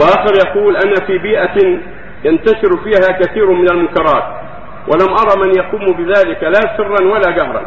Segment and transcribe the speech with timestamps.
[0.00, 1.80] وآخر يقول أنا في بيئة
[2.24, 4.24] ينتشر فيها كثير من المنكرات
[4.88, 7.62] ولم أرى من يقوم بذلك لا سرا ولا جهرا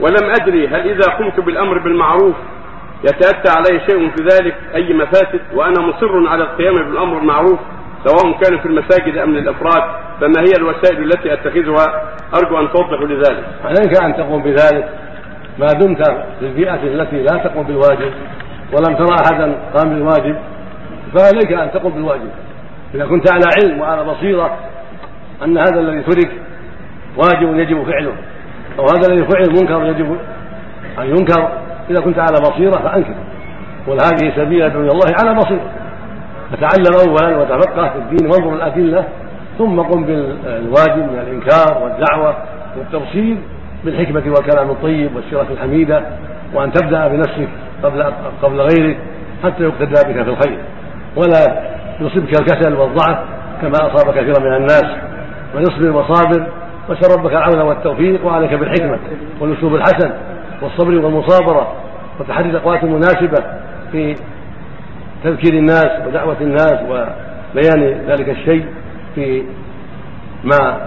[0.00, 2.34] ولم أدري هل إذا قمت بالأمر بالمعروف
[3.04, 7.58] يتأتى علي شيء في ذلك أي مفاسد وأنا مصر على القيام بالأمر المعروف
[8.04, 9.82] سواء كان في المساجد أم للأفراد
[10.20, 13.44] فما هي الوسائل التي أتخذها؟ أرجو أن توضحوا لذلك.
[13.64, 14.88] عليك أن تقوم بذلك.
[15.58, 16.02] ما دمت
[16.38, 18.12] في البيئة التي لا تقوم بالواجب
[18.72, 20.36] ولم ترى أحدا قام بالواجب
[21.14, 22.30] فعليك أن تقوم بالواجب؟
[22.94, 24.56] إذا كنت على علم وعلى بصيرة
[25.44, 26.30] أن هذا الذي ترك
[27.16, 28.12] واجب يجب فعله
[28.78, 30.16] أو هذا الذي فعل منكر يجب
[30.98, 31.48] أن ينكر
[31.90, 33.14] إذا كنت على بصيرة فأنكر.
[33.86, 35.70] قل هذه سبيل أدعو إلى الله على بصيرة.
[36.52, 39.04] فتعلم أولا وتفقه في الدين وانظر الأدلة
[39.58, 42.36] ثم قم بالواجب من الإنكار والدعوة
[42.78, 43.36] والتبصير
[43.84, 46.02] بالحكمة والكلام الطيب والسيرة الحميدة
[46.54, 47.48] وأن تبدأ بنفسك
[47.82, 48.98] قبل قبل غيرك
[49.44, 50.58] حتى يقتدى بك في الخير.
[51.16, 51.62] ولا
[52.00, 53.18] يصيبك الكسل والضعف
[53.62, 54.84] كما أصاب كثيرا من الناس
[55.54, 56.46] ونصبر وصابر
[56.88, 58.98] وأسأل ربك العون والتوفيق وعليك بالحكمة
[59.40, 60.10] والأسلوب الحسن
[60.62, 61.72] والصبر والمصابرة
[62.20, 63.44] وتحري الأقوات المناسبة
[63.92, 64.14] في
[65.24, 68.66] تذكير الناس ودعوة الناس وبيان ذلك الشيء
[69.14, 69.42] في
[70.44, 70.80] ما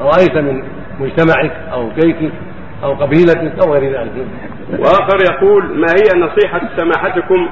[0.00, 0.62] رأيت من
[1.00, 2.32] مجتمعك أو بيتك
[2.84, 4.10] أو قبيلتك أو غير ذلك.
[4.78, 7.48] وآخر يقول ما هي نصيحة سماحتكم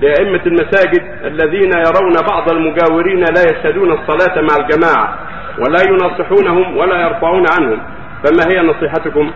[0.00, 5.18] لأئمة المساجد الذين يرون بعض المجاورين لا يشهدون الصلاة مع الجماعة
[5.58, 7.78] ولا يناصحونهم ولا يرفعون عنهم.
[8.24, 9.30] فما هي نصيحتكم؟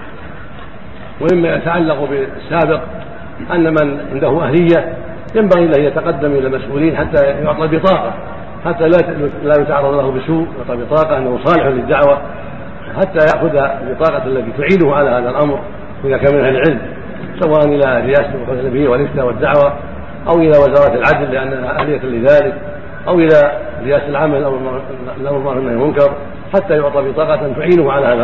[1.21, 2.81] ومما يتعلق بالسابق
[3.53, 4.97] أن من عنده أهلية
[5.35, 8.15] ينبغي له يتقدم إلى المسؤولين حتى يعطى بطاقة
[8.65, 8.97] حتى لا
[9.43, 12.21] لا يتعرض له بسوء يعطى بطاقة أنه صالح للدعوة
[12.97, 15.61] حتى يأخذ البطاقة التي تعينه على هذا الأمر
[16.05, 16.81] إذا كان من أهل العلم
[17.41, 19.73] سواء إلى رئاسة النبي والإفتاء والدعوة
[20.29, 22.55] أو إلى وزارة العدل لأنها أهلية لذلك
[23.09, 23.53] أو إلى
[23.87, 24.83] رئاسة العمل أو الأمر
[25.17, 26.13] بالمعروف والنهي المنكر
[26.55, 28.23] حتى يعطى بطاقة تعينه على هذا.